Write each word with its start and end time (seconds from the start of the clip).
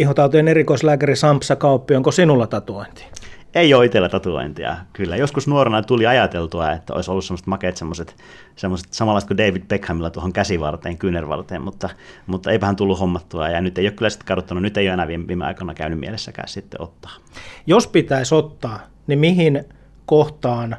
Ihotautien 0.00 0.48
erikoislääkäri 0.48 1.16
Sampsa 1.16 1.56
Kauppi, 1.56 1.94
onko 1.94 2.12
sinulla 2.12 2.46
tatuointi? 2.46 3.04
Ei 3.54 3.74
ole 3.74 3.84
itsellä 3.84 4.08
tatuointia, 4.08 4.76
kyllä. 4.92 5.16
Joskus 5.16 5.48
nuorena 5.48 5.82
tuli 5.82 6.06
ajateltua, 6.06 6.72
että 6.72 6.94
olisi 6.94 7.10
ollut 7.10 7.24
semmoiset 7.24 7.46
makeat 7.46 7.76
semmoiset, 7.76 8.16
semmoiset 8.56 8.92
samanlaiset 8.92 9.28
kuin 9.28 9.38
David 9.38 9.62
Beckhamilla 9.68 10.10
tuohon 10.10 10.32
käsivarteen, 10.32 10.98
kyynärvarteen, 10.98 11.62
mutta, 11.62 11.88
mutta 12.26 12.50
eipähän 12.50 12.76
tullut 12.76 13.00
hommattua 13.00 13.48
ja 13.48 13.60
nyt 13.60 13.78
ei 13.78 13.86
ole 13.86 13.92
kyllä 13.92 14.10
sitten 14.10 14.26
kadottanut, 14.26 14.62
nyt 14.62 14.76
ei 14.76 14.86
ole 14.86 14.92
enää 14.92 15.08
viime, 15.08 15.26
viime 15.26 15.44
aikoina 15.44 15.74
käynyt 15.74 16.00
mielessäkään 16.00 16.48
sitten 16.48 16.82
ottaa. 16.82 17.12
Jos 17.66 17.86
pitäisi 17.86 18.34
ottaa, 18.34 18.80
niin 19.06 19.18
mihin 19.18 19.64
kohtaan 20.06 20.76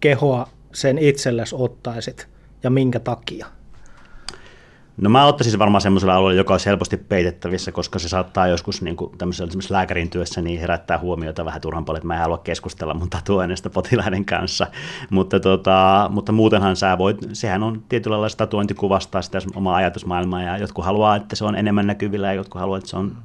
kehoa 0.00 0.48
sen 0.72 0.98
itsellesi 0.98 1.54
ottaisit 1.58 2.28
ja 2.62 2.70
minkä 2.70 3.00
takia? 3.00 3.46
No 4.96 5.10
mä 5.10 5.26
ottaisin 5.26 5.58
varmaan 5.58 5.82
semmoisella 5.82 6.14
alueella, 6.14 6.40
joka 6.40 6.54
olisi 6.54 6.66
helposti 6.66 6.96
peitettävissä, 6.96 7.72
koska 7.72 7.98
se 7.98 8.08
saattaa 8.08 8.46
joskus 8.46 8.82
niin 8.82 8.96
kuin 8.96 9.18
tämmöisellä 9.18 9.52
lääkärin 9.70 10.10
työssä 10.10 10.42
niin 10.42 10.60
herättää 10.60 10.98
huomiota 10.98 11.44
vähän 11.44 11.60
turhan 11.60 11.84
paljon, 11.84 11.98
että 11.98 12.06
mä 12.06 12.14
en 12.14 12.20
halua 12.20 12.38
keskustella 12.38 12.94
mun 12.94 13.10
tatuoinnista 13.10 13.70
potilaiden 13.70 14.24
kanssa. 14.24 14.66
Mutta, 15.10 15.40
tota, 15.40 16.08
mutta 16.12 16.32
muutenhan 16.32 16.76
sä 16.76 16.98
voit, 16.98 17.18
sehän 17.32 17.62
on 17.62 17.82
tietyllä 17.88 18.20
lailla 18.20 18.36
tatuointi 18.36 18.74
kuvastaa 18.74 19.22
sitä 19.22 19.38
omaa 19.54 19.76
ajatusmaailmaa 19.76 20.42
ja 20.42 20.58
jotkut 20.58 20.84
haluaa, 20.84 21.16
että 21.16 21.36
se 21.36 21.44
on 21.44 21.56
enemmän 21.56 21.86
näkyvillä 21.86 22.26
ja 22.26 22.34
jotkut 22.34 22.60
haluaa, 22.60 22.78
että 22.78 22.90
se 22.90 22.96
on 22.96 23.16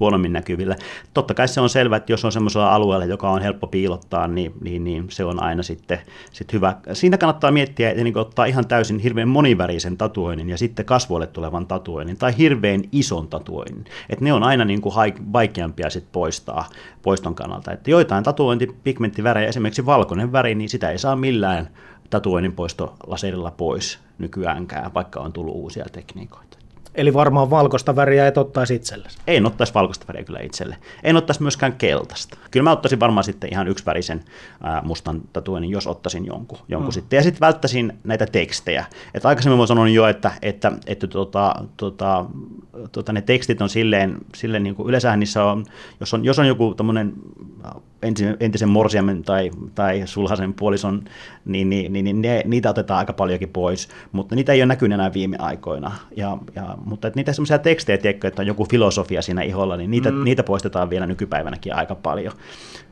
huonommin 0.00 0.32
näkyvillä. 0.32 0.76
Totta 1.14 1.34
kai 1.34 1.48
se 1.48 1.60
on 1.60 1.68
selvä, 1.68 1.96
että 1.96 2.12
jos 2.12 2.24
on 2.24 2.32
semmoisella 2.32 2.74
alueella, 2.74 3.04
joka 3.04 3.30
on 3.30 3.42
helppo 3.42 3.66
piilottaa, 3.66 4.28
niin, 4.28 4.52
niin, 4.60 4.84
niin 4.84 5.06
se 5.08 5.24
on 5.24 5.42
aina 5.42 5.62
sitten, 5.62 5.98
sitten 6.32 6.52
hyvä. 6.52 6.76
Siinä 6.92 7.18
kannattaa 7.18 7.50
miettiä, 7.50 7.90
että 7.90 8.04
niin 8.04 8.18
ottaa 8.18 8.44
ihan 8.44 8.66
täysin 8.66 8.98
hirveän 8.98 9.28
monivärisen 9.28 9.96
tatuoinnin 9.96 10.48
ja 10.48 10.58
sitten 10.58 10.84
kasvoille 11.14 11.26
tulevan 11.26 11.66
tatuoinnin 11.66 12.16
tai 12.16 12.38
hirveän 12.38 12.82
ison 12.92 13.28
tatuoinnin. 13.28 13.84
Että 14.10 14.24
ne 14.24 14.32
on 14.32 14.42
aina 14.42 14.64
niin 14.64 14.80
kuin 14.80 14.94
vaikeampia 15.32 15.90
sitten 15.90 16.12
poistaa 16.12 16.68
poiston 17.02 17.34
kannalta. 17.34 17.72
Että 17.72 17.90
joitain 17.90 18.24
tatuointipigmenttivärejä, 18.24 19.48
esimerkiksi 19.48 19.86
valkoinen 19.86 20.32
väri, 20.32 20.54
niin 20.54 20.68
sitä 20.68 20.90
ei 20.90 20.98
saa 20.98 21.16
millään 21.16 21.68
tatuoinnin 22.10 22.52
poistolaserilla 22.52 23.50
pois 23.50 23.98
nykyäänkään, 24.18 24.94
vaikka 24.94 25.20
on 25.20 25.32
tullut 25.32 25.54
uusia 25.54 25.84
tekniikoita. 25.92 26.58
Eli 26.94 27.14
varmaan 27.14 27.50
valkoista 27.50 27.96
väriä 27.96 28.26
et 28.26 28.38
ottaisi 28.38 28.74
itsellesi. 28.74 29.18
En 29.26 29.46
ottaisi 29.46 29.74
valkoista 29.74 30.04
väriä 30.08 30.24
kyllä 30.24 30.40
itselle. 30.40 30.76
En 31.02 31.16
ottaisi 31.16 31.42
myöskään 31.42 31.72
keltaista. 31.72 32.38
Kyllä 32.50 32.64
mä 32.64 32.72
ottaisin 32.72 33.00
varmaan 33.00 33.24
sitten 33.24 33.50
ihan 33.52 33.68
yksivärisen 33.68 34.24
ää, 34.62 34.82
mustan 34.84 35.20
tatuoinnin, 35.32 35.70
jos 35.70 35.86
ottaisin 35.86 36.26
jonkun, 36.26 36.58
jonkun 36.68 36.90
mm. 36.90 36.92
sitten. 36.92 37.16
Ja 37.16 37.22
sitten 37.22 37.40
välttäisin 37.40 37.92
näitä 38.04 38.26
tekstejä. 38.26 38.84
Et 39.14 39.26
aikaisemmin 39.26 39.58
mä 39.58 39.66
sanoin 39.66 39.94
jo, 39.94 40.06
että, 40.06 40.32
että, 40.42 40.72
että 40.86 41.06
tota, 41.06 41.54
tota, 41.76 42.24
tota, 42.92 43.12
ne 43.12 43.22
tekstit 43.22 43.62
on 43.62 43.68
silleen, 43.68 44.18
silleen 44.34 44.62
niin 44.62 44.74
kuin 44.74 44.88
yleensä 44.88 45.16
niissä 45.16 45.44
on, 45.44 45.64
jos 46.00 46.14
on, 46.14 46.24
jos 46.24 46.38
on 46.38 46.46
joku 46.46 46.74
tämmöinen 46.74 47.12
entisen 48.40 48.68
morsiamen 48.68 49.22
tai, 49.22 49.50
tai 49.74 50.02
sulhasen 50.04 50.54
puolison, 50.54 51.04
niin, 51.44 51.70
niin, 51.70 51.92
niin, 51.92 52.04
niin 52.04 52.22
ne, 52.22 52.42
niitä 52.44 52.70
otetaan 52.70 52.98
aika 52.98 53.12
paljonkin 53.12 53.48
pois, 53.48 53.88
mutta 54.12 54.34
niitä 54.34 54.52
ei 54.52 54.60
ole 54.60 54.66
näkynyt 54.66 54.94
enää 54.94 55.12
viime 55.14 55.36
aikoina. 55.38 55.92
Ja, 56.16 56.38
ja, 56.54 56.78
mutta 56.84 57.08
että 57.08 57.18
niitä 57.18 57.32
semmoisia 57.32 57.58
tekstejä, 57.58 57.98
tiedätkö, 57.98 58.28
että 58.28 58.42
on 58.42 58.46
joku 58.46 58.66
filosofia 58.70 59.22
siinä 59.22 59.42
iholla, 59.42 59.76
niin 59.76 59.90
niitä, 59.90 60.10
mm. 60.10 60.24
niitä 60.24 60.42
poistetaan 60.42 60.90
vielä 60.90 61.06
nykypäivänäkin 61.06 61.74
aika 61.74 61.94
paljon. 61.94 62.32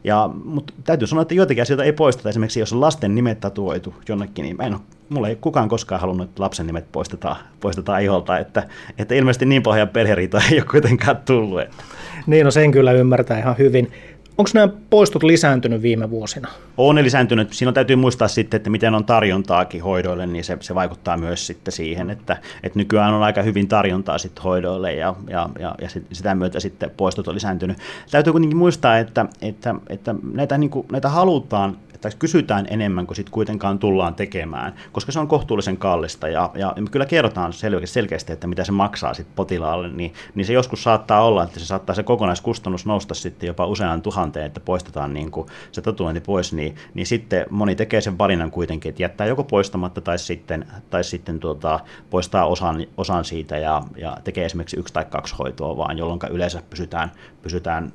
Ja, 0.04 0.30
mutta 0.44 0.72
täytyy 0.84 1.06
sanoa, 1.06 1.22
että 1.22 1.34
joitakin 1.34 1.62
asioita 1.62 1.84
ei 1.84 1.92
poisteta. 1.92 2.28
Esimerkiksi 2.28 2.60
jos 2.60 2.72
on 2.72 2.80
lasten 2.80 3.14
nimet 3.14 3.41
tatuoitu 3.41 3.94
jonnekin, 4.08 4.42
niin 4.42 4.56
mä 4.56 4.62
en 4.62 4.74
ole, 4.74 4.80
mulla 5.08 5.28
ei 5.28 5.36
kukaan 5.36 5.69
koskaan 5.69 6.00
halunnut, 6.00 6.28
että 6.28 6.42
lapsen 6.42 6.66
nimet 6.66 6.92
poistetaan, 6.92 7.36
poistetaan 7.60 8.02
iholta. 8.02 8.38
Että, 8.38 8.69
että 8.98 9.14
ilmeisesti 9.14 9.47
niin 9.47 9.62
pohjan 9.62 9.88
perheriita 9.88 10.42
ei 10.50 10.58
ole 10.58 10.66
kuitenkaan 10.70 11.16
tullut. 11.16 11.60
Että. 11.60 11.84
Niin, 12.26 12.44
no 12.44 12.50
sen 12.50 12.70
kyllä 12.70 12.92
ymmärtää 12.92 13.38
ihan 13.38 13.58
hyvin. 13.58 13.92
Onko 14.38 14.50
nämä 14.55 14.69
poistot 14.91 15.22
lisääntynyt 15.22 15.82
viime 15.82 16.10
vuosina? 16.10 16.48
On 16.76 16.94
ne 16.94 17.03
lisääntynyt. 17.04 17.53
Siinä 17.53 17.72
täytyy 17.72 17.97
muistaa 17.97 18.28
sitten, 18.28 18.56
että 18.56 18.70
miten 18.70 18.94
on 18.94 19.04
tarjontaakin 19.04 19.82
hoidoille, 19.82 20.26
niin 20.26 20.44
se, 20.44 20.56
se 20.60 20.75
vaikuttaa 20.75 21.16
myös 21.16 21.47
sitten 21.47 21.72
siihen, 21.72 22.10
että, 22.10 22.37
että 22.62 22.78
nykyään 22.78 23.15
on 23.15 23.22
aika 23.22 23.43
hyvin 23.43 23.69
tarjontaa 23.69 24.19
sitten 24.19 24.43
hoidoille 24.43 24.94
ja, 24.94 25.15
ja, 25.28 25.48
ja, 25.59 25.75
ja 25.81 25.88
sitä 26.12 26.34
myötä 26.34 26.60
sitten 26.60 26.91
poistot 26.97 27.28
on 27.28 27.34
lisääntynyt. 27.34 27.78
Täytyy 28.10 28.32
kuitenkin 28.32 28.59
muistaa, 28.59 28.98
että, 28.98 29.26
että, 29.43 29.75
että 29.88 30.15
näitä, 30.32 30.59
niin 30.59 30.70
kuin, 30.70 30.87
näitä 30.93 31.09
halutaan 31.09 31.76
että 31.94 32.19
kysytään 32.19 32.66
enemmän 32.70 33.06
kuin 33.06 33.16
sitten 33.16 33.32
kuitenkaan 33.32 33.78
tullaan 33.78 34.14
tekemään, 34.14 34.75
koska 34.93 35.12
se 35.12 35.19
on 35.19 35.28
kohtuullisen 35.28 35.76
kallista 35.76 36.28
ja, 36.28 36.50
ja 36.54 36.75
me 36.81 36.88
kyllä 36.91 37.06
kerrotaan 37.06 37.53
selkeästi, 37.84 38.32
että 38.32 38.47
mitä 38.47 38.64
se 38.64 38.72
maksaa 38.72 39.14
sitten 39.14 39.37
potilaalle, 39.37 39.88
niin, 39.88 40.14
niin 40.34 40.44
se 40.44 40.53
joskus 40.53 40.82
saattaa 40.82 41.25
olla, 41.25 41.43
että 41.43 41.60
se 41.60 41.66
saattaa 41.66 41.94
se 41.94 42.03
kokonaiskustannus 42.03 42.87
nousta 42.87 43.14
sitten 43.14 43.47
jopa 43.47 43.66
usean 43.66 44.03
tuhanteen, 44.22 44.47
että 44.47 44.60
poistetaan 44.60 45.15
niin 45.15 45.31
kuin 45.31 45.47
se 45.72 45.83
tatuointi 45.83 46.21
pois, 46.21 46.53
niin, 46.53 46.77
niin 46.94 47.06
sitten 47.06 47.47
moni 47.50 47.75
tekee 47.75 48.00
sen 48.00 48.19
valinnan 48.19 48.50
kuitenkin, 48.50 48.91
että 48.91 49.03
jättää 49.03 49.27
joko 49.27 49.44
poistamatta 49.44 50.00
tai 50.00 50.19
sitten, 50.19 50.66
tai 50.91 51.05
sitten 51.05 51.41
tuota, 51.41 51.81
poistaa 52.10 52.47
osan, 52.47 52.87
osan 52.97 53.25
siitä 53.25 53.59
ja, 53.59 53.82
ja 53.97 54.16
tekee 54.25 54.44
esimerkiksi 54.44 54.81
yksi 54.81 54.94
tai 54.94 55.05
kaksi 55.05 55.34
hoitoa 55.38 55.77
vaan, 55.77 55.99
jolloin 55.99 56.21
yleensä 56.31 56.62
pysytään, 56.71 57.12
pysytään 57.43 57.93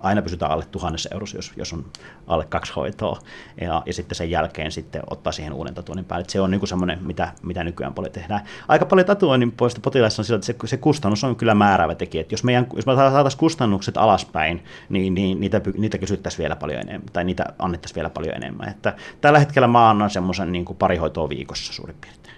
aina 0.00 0.22
pysytään 0.22 0.52
alle 0.52 0.64
tuhannessa 0.70 1.08
eurossa, 1.12 1.38
jos, 1.38 1.52
jos 1.56 1.72
on 1.72 1.84
alle 2.26 2.44
kaksi 2.44 2.72
hoitoa, 2.72 3.18
ja, 3.60 3.82
ja 3.86 3.92
sitten 3.92 4.16
sen 4.16 4.30
jälkeen 4.30 4.72
sitten 4.72 5.02
ottaa 5.10 5.32
siihen 5.32 5.52
uuden 5.52 5.74
tatuoinnin 5.74 6.04
päälle. 6.04 6.22
Et 6.22 6.30
se 6.30 6.40
on 6.40 6.50
niin 6.50 6.68
semmoinen, 6.68 6.98
mitä, 7.02 7.32
mitä 7.42 7.64
nykyään 7.64 7.94
paljon 7.94 8.12
tehdään. 8.12 8.40
Aika 8.68 8.86
paljon 8.86 9.06
tatuoinnin 9.06 9.52
poista 9.52 9.80
potilaissa 9.80 10.22
on 10.22 10.24
sillä, 10.24 10.36
että 10.36 10.46
se, 10.46 10.54
se 10.64 10.76
kustannus 10.76 11.24
on 11.24 11.36
kyllä 11.36 11.54
määräävä 11.54 11.94
tekijä. 11.94 12.20
Et 12.20 12.32
jos, 12.32 12.44
meidän, 12.44 12.66
jos 12.76 12.86
me 12.86 12.94
saataisiin 12.94 13.38
kustannukset 13.38 13.96
alaspäin, 13.96 14.64
niin, 14.88 15.14
niin 15.14 15.40
niitä, 15.40 15.60
niitä 15.78 15.98
kysyttäisiin 15.98 16.38
vielä 16.38 16.56
paljon 16.56 16.80
enemmän, 16.80 17.08
tai 17.12 17.24
niitä 17.24 17.44
annettaisiin 17.58 17.96
vielä 17.96 18.10
paljon 18.10 18.36
enemmän. 18.36 18.68
Että 18.68 18.94
tällä 19.20 19.38
hetkellä 19.38 19.68
mä 19.68 19.90
annan 19.90 20.10
semmoisen 20.10 20.52
niin 20.52 20.66
pari 20.78 20.96
hoitoa 20.96 21.28
viikossa 21.28 21.72
suurin 21.72 21.96
piirtein. 22.00 22.36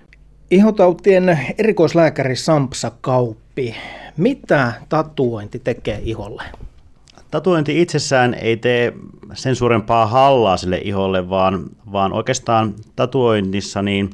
Ihotautien 0.50 1.38
erikoislääkäri 1.58 2.36
Sampsa 2.36 2.92
Kauppi, 3.00 3.76
mitä 4.16 4.72
tatuointi 4.88 5.58
tekee 5.58 6.00
iholle? 6.04 6.42
Tatuointi 7.32 7.82
itsessään 7.82 8.34
ei 8.34 8.56
tee 8.56 8.92
sen 9.34 9.56
suurempaa 9.56 10.06
hallaa 10.06 10.56
sille 10.56 10.80
iholle, 10.84 11.28
vaan, 11.28 11.64
vaan 11.92 12.12
oikeastaan 12.12 12.74
tatuoinnissa 12.96 13.82
niin 13.82 14.10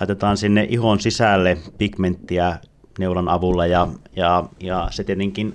laitetaan 0.00 0.36
sinne 0.36 0.66
ihon 0.68 1.00
sisälle 1.00 1.58
pigmenttiä 1.78 2.58
neulan 2.98 3.28
avulla 3.28 3.66
ja, 3.66 3.88
ja, 4.16 4.44
ja 4.60 4.88
se 4.90 5.04
tietenkin 5.04 5.54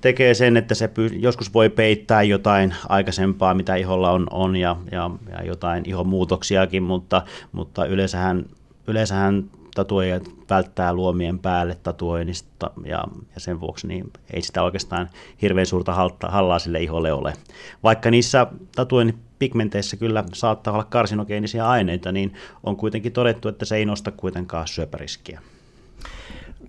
tekee 0.00 0.34
sen, 0.34 0.56
että 0.56 0.74
se 0.74 0.90
joskus 1.18 1.54
voi 1.54 1.70
peittää 1.70 2.22
jotain 2.22 2.74
aikaisempaa, 2.88 3.54
mitä 3.54 3.74
iholla 3.74 4.10
on, 4.10 4.26
on 4.30 4.56
ja, 4.56 4.76
ja, 4.92 5.10
ja 5.30 5.44
jotain 5.44 5.82
ihon 5.86 6.08
muutoksiakin, 6.08 6.82
mutta, 6.82 7.22
mutta 7.52 7.86
yleensähän, 7.86 8.44
yleensähän 8.86 9.44
tatuoijat 9.74 10.30
välttää 10.50 10.94
luomien 10.94 11.38
päälle 11.38 11.76
tatuoinnista 11.82 12.70
ja, 12.84 13.04
ja 13.34 13.40
sen 13.40 13.60
vuoksi 13.60 13.86
niin 13.86 14.10
ei 14.32 14.42
sitä 14.42 14.62
oikeastaan 14.62 15.10
hirveän 15.42 15.66
suurta 15.66 15.94
hallaa 16.28 16.58
sille 16.58 16.82
iholle 16.82 17.12
ole. 17.12 17.32
Vaikka 17.82 18.10
niissä 18.10 18.46
tatuoinnin 18.76 19.18
pigmenteissä 19.38 19.96
kyllä 19.96 20.24
saattaa 20.34 20.74
olla 20.74 20.84
karsinogeenisia 20.84 21.68
aineita, 21.68 22.12
niin 22.12 22.34
on 22.64 22.76
kuitenkin 22.76 23.12
todettu, 23.12 23.48
että 23.48 23.64
se 23.64 23.76
ei 23.76 23.84
nosta 23.84 24.10
kuitenkaan 24.10 24.68
syöpäriskiä. 24.68 25.40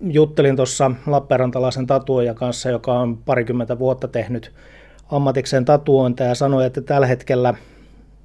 Juttelin 0.02 0.56
tuossa 0.56 0.90
Lappeenrantalaisen 1.06 1.86
tatuoja 1.86 2.34
kanssa, 2.34 2.70
joka 2.70 2.98
on 2.98 3.16
parikymmentä 3.16 3.78
vuotta 3.78 4.08
tehnyt 4.08 4.52
ammatikseen 5.10 5.64
tatuointia 5.64 6.26
ja 6.26 6.34
sanoi, 6.34 6.66
että 6.66 6.80
tällä 6.80 7.06
hetkellä 7.06 7.54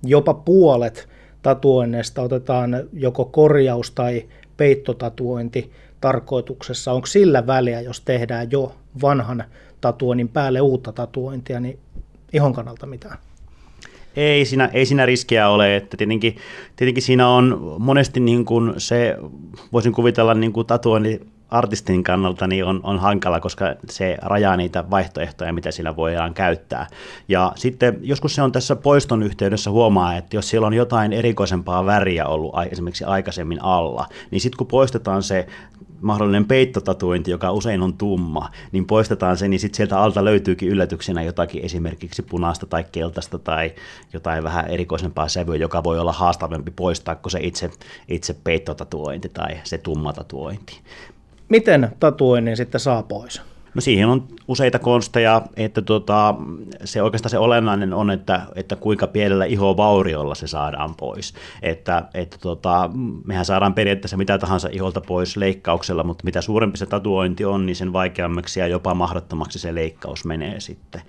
jopa 0.03 0.33
puolet 0.33 1.09
tatuoinneista 1.41 2.21
otetaan 2.21 2.83
joko 2.93 3.25
korjaus- 3.25 3.91
tai 3.91 4.25
peittotatuointi 4.61 5.71
tarkoituksessa? 6.01 6.91
Onko 6.91 7.07
sillä 7.07 7.47
väliä, 7.47 7.81
jos 7.81 8.01
tehdään 8.01 8.51
jo 8.51 8.75
vanhan 9.01 9.43
tatuoinnin 9.81 10.29
päälle 10.29 10.61
uutta 10.61 10.91
tatuointia, 10.91 11.59
niin 11.59 11.79
ihon 12.33 12.53
kannalta 12.53 12.85
mitään? 12.85 13.17
Ei 14.15 14.45
siinä, 14.45 14.69
ei 14.73 14.85
siinä 14.85 15.05
riskiä 15.05 15.49
ole, 15.49 15.75
että 15.75 15.97
tietenkin, 15.97 16.35
tietenkin 16.75 17.03
siinä 17.03 17.29
on 17.29 17.75
monesti 17.79 18.19
niin 18.19 18.45
kuin 18.45 18.73
se, 18.77 19.17
voisin 19.73 19.91
kuvitella 19.91 20.33
niin 20.33 20.53
kuin 20.53 20.67
tatuoinnin 20.67 21.31
artistin 21.51 22.03
kannalta 22.03 22.47
niin 22.47 22.65
on, 22.65 22.79
on 22.83 22.99
hankala, 22.99 23.39
koska 23.39 23.65
se 23.89 24.17
rajaa 24.21 24.57
niitä 24.57 24.89
vaihtoehtoja, 24.89 25.53
mitä 25.53 25.71
sillä 25.71 25.95
voidaan 25.95 26.33
käyttää. 26.33 26.87
Ja 27.27 27.51
sitten 27.55 27.99
joskus 28.01 28.35
se 28.35 28.41
on 28.41 28.51
tässä 28.51 28.75
poiston 28.75 29.23
yhteydessä 29.23 29.71
huomaa, 29.71 30.15
että 30.15 30.35
jos 30.35 30.49
siellä 30.49 30.67
on 30.67 30.73
jotain 30.73 31.13
erikoisempaa 31.13 31.85
väriä 31.85 32.25
ollut 32.25 32.53
esimerkiksi 32.71 33.03
aikaisemmin 33.03 33.63
alla, 33.63 34.07
niin 34.31 34.41
sitten 34.41 34.57
kun 34.57 34.67
poistetaan 34.67 35.23
se 35.23 35.47
mahdollinen 36.01 36.45
peittotatuointi, 36.45 37.31
joka 37.31 37.51
usein 37.51 37.81
on 37.81 37.93
tumma, 37.93 38.49
niin 38.71 38.85
poistetaan 38.85 39.37
se, 39.37 39.47
niin 39.47 39.59
sitten 39.59 39.77
sieltä 39.77 39.99
alta 39.99 40.25
löytyykin 40.25 40.69
yllätyksenä 40.69 41.23
jotakin 41.23 41.65
esimerkiksi 41.65 42.21
punaista 42.21 42.65
tai 42.65 42.85
keltaista 42.91 43.39
tai 43.39 43.73
jotain 44.13 44.43
vähän 44.43 44.67
erikoisempaa 44.67 45.27
sävyä, 45.27 45.55
joka 45.55 45.83
voi 45.83 45.99
olla 45.99 46.13
haastavampi 46.13 46.71
poistaa 46.71 47.15
kuin 47.15 47.31
se 47.31 47.39
itse, 47.41 47.71
itse 48.07 48.35
peittotatuointi 48.43 49.29
tai 49.29 49.59
se 49.63 49.77
tumma 49.77 50.13
tatuointi. 50.13 50.81
Miten 51.51 51.91
tatuoinnin 51.99 52.57
sitten 52.57 52.81
saa 52.81 53.03
pois? 53.03 53.41
No 53.75 53.81
siihen 53.81 54.07
on 54.07 54.27
useita 54.47 54.79
konsteja, 54.79 55.41
että 55.55 55.81
tota, 55.81 56.35
se 56.83 57.01
oikeastaan 57.01 57.29
se 57.29 57.37
olennainen 57.37 57.93
on, 57.93 58.11
että, 58.11 58.41
että 58.55 58.75
kuinka 58.75 59.07
pienellä 59.07 59.45
ihovauriolla 59.45 60.35
se 60.35 60.47
saadaan 60.47 60.95
pois. 60.95 61.33
Että, 61.61 62.03
että 62.13 62.37
tota, 62.41 62.89
mehän 63.25 63.45
saadaan 63.45 63.73
periaatteessa 63.73 64.17
mitä 64.17 64.37
tahansa 64.37 64.69
iholta 64.71 65.01
pois 65.01 65.37
leikkauksella, 65.37 66.03
mutta 66.03 66.23
mitä 66.23 66.41
suurempi 66.41 66.77
se 66.77 66.85
tatuointi 66.85 67.45
on, 67.45 67.65
niin 67.65 67.75
sen 67.75 67.93
vaikeammaksi 67.93 68.59
ja 68.59 68.67
jopa 68.67 68.93
mahdottomaksi 68.93 69.59
se 69.59 69.75
leikkaus 69.75 70.25
menee 70.25 70.59
sitten. 70.59 71.01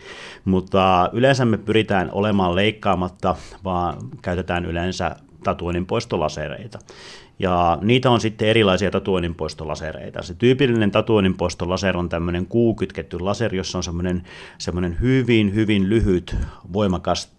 Mutta 0.44 1.10
yleensä 1.12 1.44
me 1.44 1.58
pyritään 1.58 2.08
olemaan 2.12 2.54
leikkaamatta, 2.54 3.36
vaan 3.64 3.96
käytetään 4.22 4.64
yleensä 4.64 5.16
tatuoinnin 5.44 5.86
poistolasereita. 5.86 6.78
Ja 7.38 7.78
niitä 7.80 8.10
on 8.10 8.20
sitten 8.20 8.48
erilaisia 8.48 8.90
tatuoinnin 8.90 9.34
poistolasereita. 9.34 10.22
Se 10.22 10.34
tyypillinen 10.34 10.90
tatuoinnin 10.90 11.36
poistolaser 11.36 11.96
on 11.96 12.08
tämmöinen 12.08 12.46
kuukytketty 12.46 13.20
laser, 13.20 13.54
jossa 13.54 13.78
on 13.78 13.84
semmoinen, 13.84 14.22
semmoinen 14.58 15.00
hyvin, 15.00 15.54
hyvin 15.54 15.88
lyhyt, 15.88 16.36
voimakas 16.72 17.32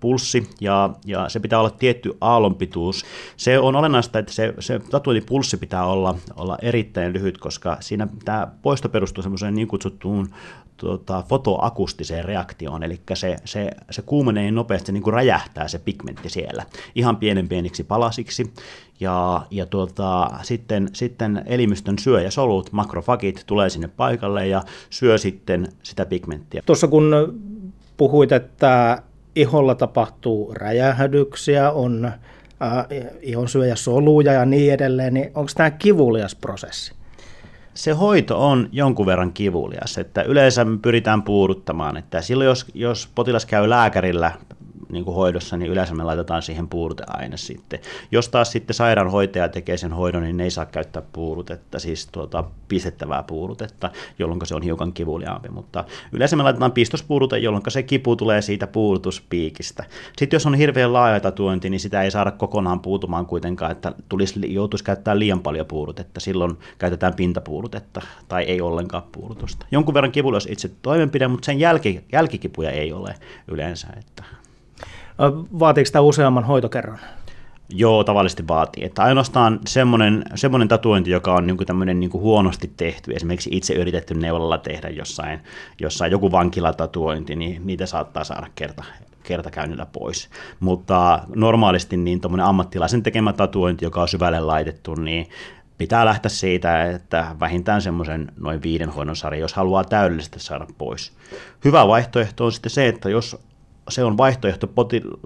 pulssi 0.00 0.50
ja, 0.60 0.90
ja 1.06 1.28
se 1.28 1.40
pitää 1.40 1.60
olla 1.60 1.70
tietty 1.70 2.16
aallonpituus. 2.20 3.04
Se 3.36 3.58
on 3.58 3.76
olennaista, 3.76 4.18
että 4.18 4.32
se, 4.32 4.54
se 4.58 4.78
tatuointipulssi 4.78 5.56
pitää 5.56 5.86
olla, 5.86 6.14
olla 6.36 6.58
erittäin 6.62 7.12
lyhyt, 7.12 7.38
koska 7.38 7.76
siinä 7.80 8.08
tämä 8.24 8.48
poisto 8.62 8.88
perustuu 8.88 9.22
semmoiseen 9.22 9.54
niin 9.54 9.68
kutsuttuun 9.68 10.28
tuota, 10.78 11.24
fotoakustiseen 11.28 12.24
reaktioon, 12.24 12.82
eli 12.82 13.00
se, 13.14 13.36
se, 13.44 13.70
se 13.90 14.02
kuumenee 14.02 14.42
niin 14.42 14.54
nopeasti, 14.54 14.92
niin 14.92 15.02
kuin 15.02 15.14
räjähtää 15.14 15.68
se 15.68 15.78
pigmentti 15.78 16.28
siellä 16.28 16.66
ihan 16.94 17.16
pienen 17.16 17.48
pieniksi 17.48 17.84
palasiksi, 17.84 18.52
ja, 19.00 19.46
ja 19.50 19.66
tuota, 19.66 20.30
sitten, 20.42 20.88
sitten 20.92 21.42
elimistön 21.46 21.98
syöjäsolut, 21.98 22.72
makrofagit, 22.72 23.42
tulee 23.46 23.70
sinne 23.70 23.88
paikalle 23.88 24.46
ja 24.46 24.62
syö 24.90 25.18
sitten 25.18 25.68
sitä 25.82 26.06
pigmenttiä. 26.06 26.62
Tuossa 26.66 26.88
kun 26.88 27.14
puhuit, 27.96 28.32
että 28.32 29.02
iholla 29.34 29.74
tapahtuu 29.74 30.54
räjähdyksiä, 30.54 31.70
on 31.70 32.04
äh, 32.04 32.86
ihon 33.22 33.48
syöjäsoluja 33.48 34.32
ja 34.32 34.44
niin 34.44 34.72
edelleen, 34.72 35.14
niin 35.14 35.30
onko 35.34 35.50
tämä 35.56 35.70
kivulias 35.70 36.34
prosessi? 36.34 36.97
Se 37.78 37.92
hoito 37.92 38.48
on 38.48 38.68
jonkun 38.72 39.06
verran 39.06 39.32
kivulias, 39.32 39.98
että 39.98 40.22
yleensä 40.22 40.64
me 40.64 40.78
pyritään 40.82 41.22
puuduttamaan, 41.22 41.96
että 41.96 42.20
silloin 42.22 42.48
jos, 42.48 42.66
jos 42.74 43.08
potilas 43.14 43.46
käy 43.46 43.70
lääkärillä 43.70 44.32
niin 44.92 45.04
kuin 45.04 45.14
hoidossa, 45.14 45.56
niin 45.56 45.70
yleensä 45.70 45.94
me 45.94 46.04
laitetaan 46.04 46.42
siihen 46.42 46.68
puuruteaine 46.68 47.36
sitten. 47.36 47.80
Jos 48.12 48.28
taas 48.28 48.52
sitten 48.52 48.74
sairaanhoitaja 48.74 49.48
tekee 49.48 49.76
sen 49.76 49.92
hoidon, 49.92 50.22
niin 50.22 50.36
ne 50.36 50.44
ei 50.44 50.50
saa 50.50 50.66
käyttää 50.66 51.02
puurutetta, 51.12 51.78
siis 51.78 52.06
tuota 52.06 52.44
pistettävää 52.68 53.22
puurutetta, 53.22 53.90
jolloin 54.18 54.40
se 54.44 54.54
on 54.54 54.62
hiukan 54.62 54.92
kivuliaampi. 54.92 55.48
Mutta 55.48 55.84
yleensä 56.12 56.36
me 56.36 56.42
laitetaan 56.42 56.72
pistospuurute, 56.72 57.38
jolloin 57.38 57.62
se 57.68 57.82
kipu 57.82 58.16
tulee 58.16 58.42
siitä 58.42 58.66
puurutuspiikistä. 58.66 59.84
Sitten 60.18 60.36
jos 60.36 60.46
on 60.46 60.54
hirveän 60.54 60.92
laaja 60.92 61.20
tatuointi, 61.20 61.70
niin 61.70 61.80
sitä 61.80 62.02
ei 62.02 62.10
saada 62.10 62.30
kokonaan 62.30 62.80
puutumaan 62.80 63.26
kuitenkaan, 63.26 63.72
että 63.72 63.92
tulisi, 64.08 64.54
joutuisi 64.54 64.84
käyttää 64.84 65.18
liian 65.18 65.40
paljon 65.40 65.66
puurutetta. 65.66 66.20
Silloin 66.20 66.58
käytetään 66.78 67.14
pintapuurutetta 67.14 68.02
tai 68.28 68.42
ei 68.44 68.60
ollenkaan 68.60 69.02
puurutusta. 69.12 69.66
Jonkun 69.70 69.94
verran 69.94 70.12
kivulias 70.12 70.46
itse 70.50 70.70
toimenpide, 70.82 71.28
mutta 71.28 71.46
sen 71.46 71.60
jälki, 71.60 72.00
jälkikipuja 72.12 72.70
ei 72.70 72.92
ole 72.92 73.14
yleensä. 73.48 73.88
Että 73.98 74.24
Vaatiiko 75.58 75.86
sitä 75.86 76.00
useamman 76.00 76.44
hoitokerran? 76.44 76.98
Joo, 77.70 78.04
tavallisesti 78.04 78.48
vaatii. 78.48 78.84
Että 78.84 79.02
ainoastaan 79.02 79.60
semmoinen, 79.66 80.24
semmoinen 80.34 80.68
tatuointi, 80.68 81.10
joka 81.10 81.34
on 81.34 81.46
niin 81.46 81.56
tämmöinen 81.66 82.00
niin 82.00 82.12
huonosti 82.12 82.70
tehty, 82.76 83.12
esimerkiksi 83.12 83.50
itse 83.52 83.74
yritetty 83.74 84.14
neulalla 84.14 84.58
tehdä 84.58 84.88
jossain, 84.88 85.40
jossain 85.80 86.12
joku 86.12 86.32
vankilatatuointi, 86.32 87.36
niin 87.36 87.66
niitä 87.66 87.86
saattaa 87.86 88.24
saada 88.24 88.46
kerta, 88.54 88.84
kertakäynnillä 89.22 89.86
pois. 89.86 90.28
Mutta 90.60 91.20
normaalisti 91.34 91.96
niin 91.96 92.20
ammattilaisen 92.44 93.02
tekemä 93.02 93.32
tatuointi, 93.32 93.84
joka 93.84 94.02
on 94.02 94.08
syvälle 94.08 94.40
laitettu, 94.40 94.94
niin 94.94 95.28
pitää 95.78 96.04
lähteä 96.04 96.28
siitä, 96.28 96.84
että 96.84 97.36
vähintään 97.40 97.82
semmoisen 97.82 98.32
noin 98.40 98.62
viiden 98.62 98.88
hoidon 98.88 99.16
sarja, 99.16 99.40
jos 99.40 99.54
haluaa 99.54 99.84
täydellisesti 99.84 100.40
saada 100.40 100.66
pois. 100.78 101.12
Hyvä 101.64 101.88
vaihtoehto 101.88 102.44
on 102.44 102.52
sitten 102.52 102.70
se, 102.70 102.88
että 102.88 103.10
jos 103.10 103.47
se 103.88 104.04
on 104.04 104.16
vaihtoehto 104.16 104.68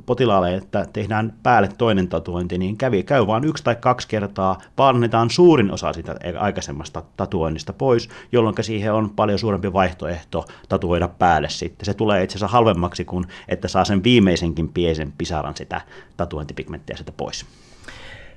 potilaalle, 0.06 0.55
että 0.55 0.87
tehdään 0.93 1.32
päälle 1.43 1.69
toinen 1.79 2.09
tatuointi, 2.09 2.59
niin 2.59 2.76
kävi, 2.76 3.03
käy 3.03 3.26
vain 3.26 3.44
yksi 3.44 3.64
tai 3.64 3.76
kaksi 3.76 4.09
kertaa, 4.09 4.59
parannetaan 4.76 5.31
suurin 5.31 5.70
osa 5.70 5.93
sitä 5.93 6.14
aikaisemmasta 6.38 7.03
tatuoinnista 7.17 7.73
pois, 7.73 8.09
jolloin 8.32 8.55
siihen 8.61 8.93
on 8.93 9.11
paljon 9.11 9.38
suurempi 9.38 9.73
vaihtoehto 9.73 10.44
tatuoida 10.69 11.09
päälle 11.09 11.49
sitten. 11.49 11.87
Se 11.87 11.94
tulee 11.94 12.23
itse 12.23 12.32
asiassa 12.32 12.53
halvemmaksi 12.53 13.05
kuin, 13.05 13.25
että 13.49 13.69
saa 13.69 13.85
sen 13.85 14.05
viimeisenkin 14.05 14.69
piesen 14.69 15.12
pisaran 15.19 15.56
sitä 15.56 15.81
tatuointipigmenttiä 16.17 16.97
sitä 16.97 17.12
pois. 17.17 17.47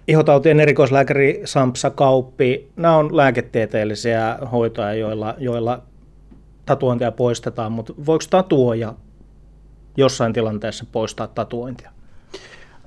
Ihotautien 0.07 0.59
erikoislääkäri 0.59 1.41
Sampsa 1.45 1.89
Kauppi, 1.89 2.71
nämä 2.75 2.97
on 2.97 3.17
lääketieteellisiä 3.17 4.37
hoitoja, 4.51 4.93
joilla, 4.93 5.35
joilla 5.37 5.81
tatuointia 6.65 7.11
poistetaan, 7.11 7.71
mutta 7.71 7.93
voiko 8.05 8.25
tatuoja 8.29 8.93
jossain 9.97 10.33
tilanteessa 10.33 10.85
poistaa 10.91 11.27
tatuointia? 11.27 11.94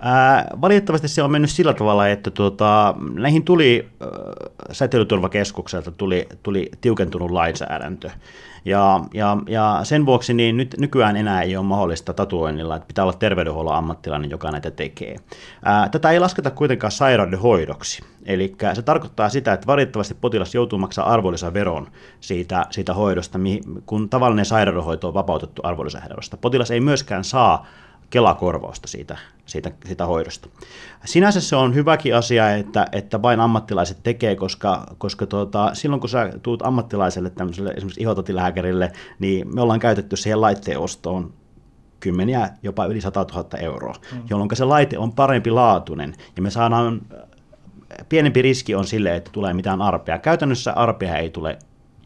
Ää, 0.00 0.46
valitettavasti 0.60 1.08
se 1.08 1.22
on 1.22 1.30
mennyt 1.30 1.50
sillä 1.50 1.74
tavalla, 1.74 2.08
että 2.08 2.30
tuota, 2.30 2.94
näihin 3.14 3.44
tuli 3.44 3.88
äh, 4.02 4.08
säteilyturvakeskukselta 4.72 5.90
tuli, 5.90 6.26
tuli 6.42 6.70
tiukentunut 6.80 7.30
lainsäädäntö. 7.30 8.10
Ja, 8.64 9.00
ja, 9.14 9.36
ja 9.48 9.80
sen 9.82 10.06
vuoksi 10.06 10.34
niin 10.34 10.56
nyt 10.56 10.74
nykyään 10.78 11.16
enää 11.16 11.42
ei 11.42 11.56
ole 11.56 11.66
mahdollista 11.66 12.12
tatuoinnilla, 12.12 12.76
että 12.76 12.86
pitää 12.86 13.04
olla 13.04 13.12
terveydenhuollon 13.12 13.74
ammattilainen, 13.74 14.30
joka 14.30 14.50
näitä 14.50 14.70
tekee. 14.70 15.16
Ää, 15.64 15.88
tätä 15.88 16.10
ei 16.10 16.20
lasketa 16.20 16.50
kuitenkaan 16.50 16.90
sairauden 16.90 17.38
hoidoksi. 17.38 18.02
Eli 18.24 18.56
se 18.74 18.82
tarkoittaa 18.82 19.28
sitä, 19.28 19.52
että 19.52 19.66
valitettavasti 19.66 20.14
potilas 20.14 20.54
joutuu 20.54 20.78
maksaa 20.78 21.12
arvonlisäveron 21.12 21.86
siitä, 22.20 22.66
siitä 22.70 22.94
hoidosta, 22.94 23.38
kun 23.86 24.08
tavallinen 24.08 24.44
sairaudenhoito 24.44 25.08
on 25.08 25.14
vapautettu 25.14 25.62
arvonlisäverosta. 25.64 26.36
Potilas 26.36 26.70
ei 26.70 26.80
myöskään 26.80 27.24
saa 27.24 27.66
Kelakorvausta 28.10 28.88
siitä, 28.88 29.18
siitä, 29.46 29.70
siitä 29.86 30.06
hoidosta. 30.06 30.48
Sinänsä 31.04 31.40
se 31.40 31.56
on 31.56 31.74
hyväkin 31.74 32.16
asia, 32.16 32.54
että, 32.54 32.86
että 32.92 33.22
vain 33.22 33.40
ammattilaiset 33.40 33.98
tekee, 34.02 34.36
koska, 34.36 34.86
koska 34.98 35.26
tuota, 35.26 35.70
silloin 35.74 36.00
kun 36.00 36.08
sä 36.08 36.32
tuut 36.42 36.62
ammattilaiselle, 36.62 37.30
tämmöiselle 37.30 37.70
esimerkiksi 37.70 38.02
ihototilääkärille, 38.02 38.92
niin 39.18 39.54
me 39.54 39.60
ollaan 39.60 39.80
käytetty 39.80 40.16
siihen 40.16 40.40
laitteen 40.40 40.78
ostoon 40.78 41.32
kymmeniä, 42.00 42.50
jopa 42.62 42.86
yli 42.86 43.00
100 43.00 43.26
000 43.34 43.58
euroa, 43.58 43.94
mm. 44.12 44.22
jolloin 44.30 44.50
se 44.52 44.64
laite 44.64 44.98
on 44.98 45.12
parempi 45.12 45.50
laatuinen 45.50 46.14
ja 46.36 46.42
me 46.42 46.50
saadaan 46.50 47.00
pienempi 48.08 48.42
riski 48.42 48.74
on 48.74 48.86
sille, 48.86 49.16
että 49.16 49.30
tulee 49.32 49.54
mitään 49.54 49.82
arpea. 49.82 50.18
Käytännössä 50.18 50.72
arpea 50.72 51.16
ei 51.16 51.30
tule 51.30 51.58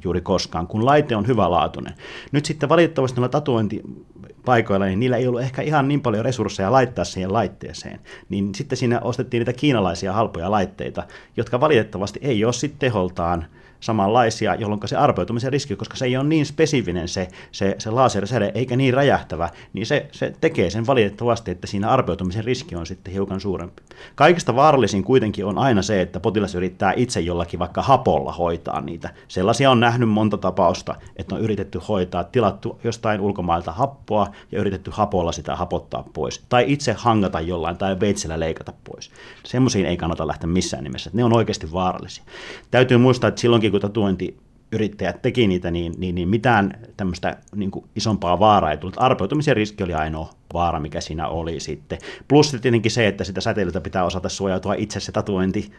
juuri 0.05 0.21
koskaan, 0.21 0.67
kun 0.67 0.87
laite 0.87 1.17
on 1.17 1.27
hyvälaatuinen. 1.27 1.95
Nyt 2.33 2.45
sitten 2.45 2.69
valitettavasti 2.69 3.17
noilla 3.17 3.29
tatuointipaikoilla, 3.29 4.87
niin 4.87 5.01
niillä 5.01 5.17
ei 5.17 5.27
ollut 5.27 5.41
ehkä 5.41 5.63
ihan 5.63 5.89
niin 5.89 6.01
paljon 6.01 6.25
resursseja 6.25 6.73
laittaa 6.73 7.05
siihen 7.05 7.33
laitteeseen. 7.33 8.01
Niin 8.29 8.55
sitten 8.55 8.79
siinä 8.79 9.01
ostettiin 9.01 9.41
niitä 9.41 9.53
kiinalaisia 9.53 10.13
halpoja 10.13 10.51
laitteita, 10.51 11.07
jotka 11.37 11.61
valitettavasti 11.61 12.21
ei 12.23 12.45
ole 12.45 12.53
sitten 12.53 12.79
teholtaan 12.79 13.47
samanlaisia, 13.83 14.55
jolloin 14.55 14.81
se 14.85 14.97
arpeutumisen 14.97 15.53
riski, 15.53 15.77
koska 15.77 15.97
se 15.97 16.05
ei 16.05 16.17
ole 16.17 16.25
niin 16.25 16.47
spesifinen 16.47 17.09
se, 17.09 17.29
se, 17.53 17.75
se 17.79 17.91
lasersäde, 17.91 18.53
eikä 18.55 18.77
niin 18.77 18.95
räjähtävä, 18.95 19.49
niin 19.73 19.87
se, 19.87 20.07
se 20.13 20.33
tekee 20.41 20.71
sen 20.71 20.87
valitettavasti, 20.87 21.51
että 21.51 21.67
siinä 21.67 21.89
arpeutumisen 21.89 22.45
riski 22.45 22.77
on 22.77 22.87
sitten 22.87 23.13
hiukan 23.13 23.41
suurempi. 23.41 23.83
Kaikista 24.15 24.57
vaarallisin 24.57 25.05
kuitenkin 25.05 25.45
on 25.45 25.59
aina 25.59 25.83
se, 25.83 26.01
että 26.01 26.21
potilas 26.21 26.55
yrittää 26.55 26.93
itse 26.97 27.21
jollakin 27.21 27.59
vaikka 27.59 27.83
hapolla 27.83 28.33
hoitaa 28.33 28.81
niitä. 28.81 29.11
Sellaisia 29.29 29.71
on 29.71 29.81
nähnyt 29.81 30.09
monta 30.09 30.39
tapausta, 30.39 30.95
että 31.17 31.35
on 31.35 31.41
yritetty 31.41 31.81
hoitaa, 31.89 32.25
tilattu 32.25 32.81
jostain 32.85 33.21
ulkomailta 33.21 33.73
happoa 33.73 34.27
ja 34.53 34.61
yritetty 34.61 34.91
hapolla 34.95 35.33
sitä 35.33 35.57
hapottaa 35.57 36.05
pois. 36.13 36.45
Tai 36.49 36.65
itse 36.69 36.93
hangata 36.93 37.41
jollain 37.41 37.77
tai 37.77 38.01
veitsellä 38.01 38.41
leikata 38.41 38.73
pois. 38.85 39.11
Semmoisiin 39.45 39.87
ei 39.87 39.97
kannata 39.97 40.27
lähteä 40.27 40.47
missään 40.47 40.85
nimessä. 40.85 41.11
Ne 41.13 41.25
on 41.25 41.37
oikeasti 41.37 41.73
vaarallisia. 41.73 42.25
Täytyy 42.71 42.97
muistaa, 42.99 43.29
että 43.29 43.41
silloinkin 43.41 43.72
kun 43.73 43.81
tatuointiyrittäjät 43.81 45.23
teki 45.23 45.47
niitä, 45.47 45.71
niin, 45.71 45.95
niin, 45.99 46.15
niin 46.15 46.29
mitään 46.29 46.73
tämmöistä 46.97 47.37
niin 47.55 47.71
kuin 47.71 47.85
isompaa 47.97 48.39
vaaraa 48.39 48.71
ei 48.71 48.77
tullut. 48.77 48.97
Arpeutumisen 48.99 49.57
riski 49.57 49.85
oli 49.85 49.95
ainoa 49.95 50.31
vaara, 50.55 50.81
mikä 50.81 51.01
siinä 51.01 51.29
oli 51.29 51.61
sitten. 51.61 51.99
Plus 52.29 52.51
tietenkin 52.51 52.91
se, 52.91 53.07
että 53.07 53.25
sitä 53.25 53.41
säteilyltä 53.41 53.81
pitää 53.81 54.05
osata 54.05 54.29
suojautua 54.29 54.75
itse 54.75 55.01
se 55.01 55.13
tatuointi 55.13 55.73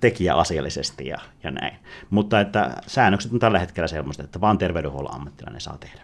tekijä 0.00 0.34
asiallisesti 0.34 1.06
ja, 1.06 1.18
ja 1.42 1.50
näin. 1.50 1.76
Mutta 2.10 2.40
että 2.40 2.70
säännökset 2.86 3.32
on 3.32 3.38
tällä 3.38 3.58
hetkellä 3.58 3.88
sellaiset, 3.88 4.24
että 4.24 4.40
vain 4.40 4.58
terveydenhuollon 4.58 5.14
ammattilainen 5.14 5.60
saa 5.60 5.78
tehdä. 5.78 6.00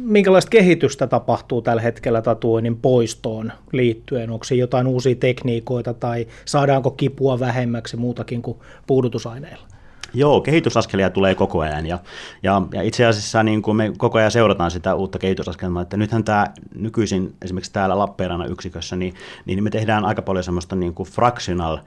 Minkälaista 0.00 0.50
kehitystä 0.50 1.06
tapahtuu 1.06 1.62
tällä 1.62 1.82
hetkellä 1.82 2.22
tatuoinnin 2.22 2.76
poistoon 2.76 3.52
liittyen? 3.72 4.30
Onko 4.30 4.44
jotain 4.56 4.86
uusia 4.86 5.14
tekniikoita 5.14 5.94
tai 5.94 6.26
saadaanko 6.44 6.90
kipua 6.90 7.40
vähemmäksi 7.40 7.96
muutakin 7.96 8.42
kuin 8.42 8.58
puudutusaineilla? 8.86 9.68
Joo, 10.16 10.40
kehitysaskelia 10.40 11.10
tulee 11.10 11.34
koko 11.34 11.60
ajan 11.60 11.86
ja, 11.86 11.98
ja, 12.42 12.62
ja 12.72 12.82
itse 12.82 13.06
asiassa 13.06 13.42
niin 13.42 13.62
kuin 13.62 13.76
me 13.76 13.92
koko 13.98 14.18
ajan 14.18 14.30
seurataan 14.30 14.70
sitä 14.70 14.94
uutta 14.94 15.18
kehitysaskelmaa, 15.18 15.82
että 15.82 15.96
nythän 15.96 16.24
tämä 16.24 16.46
nykyisin 16.74 17.34
esimerkiksi 17.42 17.72
täällä 17.72 17.98
Lappeenrannan 17.98 18.50
yksikössä, 18.50 18.96
niin, 18.96 19.14
niin 19.44 19.64
me 19.64 19.70
tehdään 19.70 20.04
aika 20.04 20.22
paljon 20.22 20.44
semmoista 20.44 20.76
niin 20.76 20.94
kuin 20.94 21.08
fractional 21.08 21.78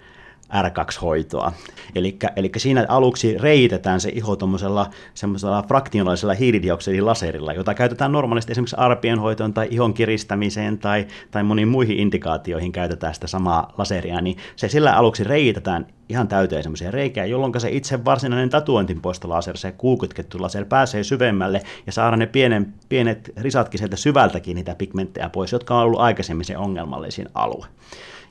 R2-hoitoa. 0.50 1.52
Eli 2.36 2.52
siinä 2.58 2.86
aluksi 2.88 3.38
reitetään 3.38 4.02
se 4.02 4.10
iho 4.10 4.36
tuommoisella 4.36 4.90
semmoisella 5.14 5.64
fraktionaalisella 5.64 6.34
hiilidioksidilaserilla, 6.34 7.54
jota 7.54 7.74
käytetään 7.74 8.12
normaalisti 8.12 8.52
esimerkiksi 8.52 8.76
arpien 8.80 9.20
hoitoon 9.20 9.54
tai 9.54 9.68
ihon 9.72 9.94
kiristämiseen 9.94 10.78
tai, 10.78 11.08
tai 11.32 11.44
moniin 11.44 11.68
muihin 11.68 12.00
indikaatioihin 12.00 12.72
käytetään 12.72 13.14
sitä 13.14 13.28
samaa 13.28 13.74
laseria, 13.78 14.22
niin 14.22 14.38
se 14.56 14.70
sillä 14.70 14.94
aluksi 14.94 15.24
reitetään 15.24 15.88
ihan 16.10 16.28
täyteen 16.28 16.64
semmoisia 16.64 16.92
reikiä, 16.92 17.26
jolloin 17.26 17.62
se 17.62 17.70
itse 17.72 18.06
varsinainen 18.06 18.50
tatuointinpoistolaser, 18.50 19.58
se 19.58 19.72
kuukytketty 19.72 20.40
laser, 20.40 20.66
pääsee 20.66 21.04
syvemmälle 21.04 21.62
ja 21.86 21.92
saadaan 21.92 22.20
ne 22.20 22.28
pienen, 22.28 22.74
pienet 22.90 23.32
risatkin 23.38 23.78
sieltä 23.78 23.96
syvältäkin 23.96 24.56
niitä 24.56 24.76
pigmenttejä 24.76 25.30
pois, 25.30 25.52
jotka 25.52 25.76
on 25.76 25.84
ollut 25.84 26.00
aikaisemmin 26.00 26.46
se 26.46 26.58
ongelmallisin 26.58 27.28
alue. 27.34 27.66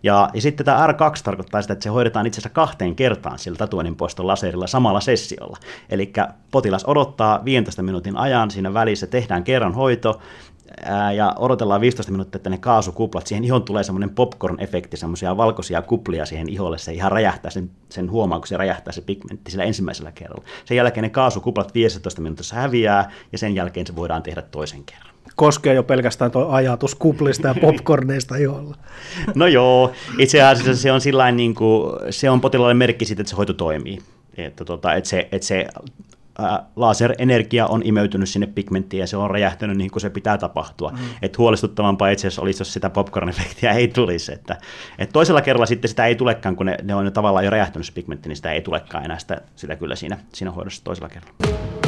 Ja, 0.02 0.30
ja 0.34 0.40
sitten 0.40 0.66
tämä 0.66 0.86
R2 0.86 1.22
tarkoittaa 1.24 1.62
sitä, 1.62 1.72
että 1.72 1.82
se 1.82 1.88
hoidetaan 1.88 2.26
itse 2.26 2.40
asiassa 2.40 2.54
kahteen 2.54 2.96
kertaan 2.96 3.38
sillä 3.38 3.56
tatuoinnin 3.58 3.96
poiston 3.96 4.26
laserilla 4.26 4.66
samalla 4.66 5.00
sessiolla. 5.00 5.56
Eli 5.90 6.12
potilas 6.50 6.84
odottaa 6.84 7.44
15 7.44 7.82
minuutin 7.82 8.16
ajan 8.16 8.50
siinä 8.50 8.74
välissä, 8.74 9.06
tehdään 9.06 9.44
kerran 9.44 9.74
hoito, 9.74 10.20
ja 11.16 11.34
odotellaan 11.38 11.80
15 11.80 12.12
minuuttia, 12.12 12.38
että 12.38 12.50
ne 12.50 12.58
kaasukuplat, 12.58 13.26
siihen 13.26 13.44
ihon 13.44 13.62
tulee 13.62 13.84
semmoinen 13.84 14.10
popcorn-efekti, 14.10 14.96
semmoisia 14.96 15.36
valkoisia 15.36 15.82
kuplia 15.82 16.26
siihen 16.26 16.48
iholle, 16.48 16.78
se 16.78 16.92
ihan 16.92 17.12
räjähtää, 17.12 17.50
sen, 17.50 17.70
sen 17.88 18.10
huomaa, 18.10 18.38
kun 18.38 18.46
se 18.46 18.56
räjähtää 18.56 18.92
se 18.92 19.00
pigmentti 19.00 19.50
sillä 19.50 19.64
ensimmäisellä 19.64 20.12
kerralla. 20.12 20.44
Sen 20.64 20.76
jälkeen 20.76 21.02
ne 21.02 21.10
kaasukuplat 21.10 21.74
15 21.74 22.20
minuutissa 22.20 22.56
häviää, 22.56 23.10
ja 23.32 23.38
sen 23.38 23.54
jälkeen 23.54 23.86
se 23.86 23.96
voidaan 23.96 24.22
tehdä 24.22 24.42
toisen 24.42 24.84
kerran 24.84 25.08
koskee 25.36 25.74
jo 25.74 25.82
pelkästään 25.82 26.30
tuo 26.30 26.48
ajatus 26.48 26.94
kuplista 26.94 27.48
ja 27.48 27.54
popcorneista 27.60 28.36
iholla. 28.36 28.76
No 29.34 29.46
joo, 29.46 29.92
itse 30.18 30.42
asiassa 30.42 30.82
se 30.82 30.92
on 30.92 31.00
sillain 31.00 31.36
niin 31.36 31.54
kuin, 31.54 31.92
se 32.10 32.30
on 32.30 32.40
potilaalle 32.40 32.74
merkki 32.74 33.04
siitä, 33.04 33.22
että 33.22 33.30
se 33.30 33.36
hoito 33.36 33.52
toimii. 33.52 33.98
Että, 34.36 34.64
tota, 34.64 34.94
että 34.94 35.10
se, 35.10 35.28
että 35.32 35.46
se 35.46 35.66
laserenergia 36.76 37.66
on 37.66 37.82
imeytynyt 37.84 38.28
sinne 38.28 38.46
pigmenttiin 38.46 39.00
ja 39.00 39.06
se 39.06 39.16
on 39.16 39.30
räjähtänyt 39.30 39.76
niin 39.76 39.90
kuin 39.90 40.00
se 40.00 40.10
pitää 40.10 40.38
tapahtua. 40.38 40.90
Mm. 40.90 40.98
Et 41.22 41.38
huolestuttavampaa 41.38 42.08
itse 42.08 42.26
asiassa 42.26 42.42
olisi, 42.42 42.60
jos 42.60 42.72
sitä 42.72 42.88
popcorn-efektiä 42.88 43.72
ei 43.72 43.88
tulisi. 43.88 44.32
Että, 44.32 44.56
et 44.98 45.10
toisella 45.12 45.42
kerralla 45.42 45.66
sitten 45.66 45.88
sitä 45.88 46.06
ei 46.06 46.14
tulekaan, 46.14 46.56
kun 46.56 46.66
ne, 46.66 46.76
ne 46.82 46.94
on 46.94 47.04
jo 47.04 47.10
tavallaan 47.10 47.44
jo 47.44 47.50
räjähtänyt 47.50 47.86
se 47.86 47.92
pigmentti, 47.92 48.28
niin 48.28 48.36
sitä 48.36 48.52
ei 48.52 48.60
tulekaan 48.60 49.04
enää 49.04 49.18
sitä, 49.18 49.40
sitä 49.56 49.76
kyllä 49.76 49.96
siinä, 49.96 50.18
siinä 50.32 50.50
hoidossa 50.50 50.84
toisella 50.84 51.08
kerralla. 51.08 51.87